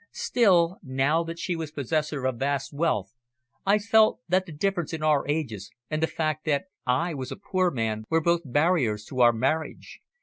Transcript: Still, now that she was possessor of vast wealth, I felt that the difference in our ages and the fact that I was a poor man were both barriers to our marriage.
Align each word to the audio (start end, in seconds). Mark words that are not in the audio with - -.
Still, 0.13 0.79
now 0.81 1.23
that 1.25 1.37
she 1.37 1.55
was 1.55 1.69
possessor 1.71 2.25
of 2.25 2.37
vast 2.39 2.73
wealth, 2.73 3.13
I 3.67 3.77
felt 3.77 4.19
that 4.27 4.47
the 4.47 4.51
difference 4.51 4.93
in 4.93 5.03
our 5.03 5.27
ages 5.27 5.69
and 5.91 6.01
the 6.01 6.07
fact 6.07 6.43
that 6.45 6.65
I 6.87 7.13
was 7.13 7.31
a 7.31 7.35
poor 7.35 7.69
man 7.69 8.05
were 8.09 8.19
both 8.19 8.41
barriers 8.43 9.05
to 9.09 9.21
our 9.21 9.31
marriage. 9.31 9.99